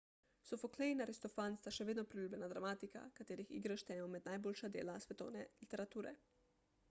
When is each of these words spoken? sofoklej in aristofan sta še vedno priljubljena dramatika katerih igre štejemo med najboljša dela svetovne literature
sofoklej 0.49 0.93
in 0.93 1.01
aristofan 1.03 1.57
sta 1.59 1.73
še 1.75 1.85
vedno 1.89 2.05
priljubljena 2.13 2.47
dramatika 2.53 3.03
katerih 3.19 3.51
igre 3.59 3.77
štejemo 3.83 4.09
med 4.15 4.27
najboljša 4.31 4.73
dela 4.79 4.95
svetovne 5.05 5.45
literature 5.65 6.15